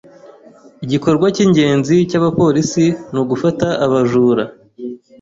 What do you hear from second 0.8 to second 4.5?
Igikorwa cyingenzi cyabapolisi nugufata abajura.